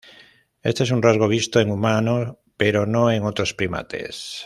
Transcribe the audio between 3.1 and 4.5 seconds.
en otros primates.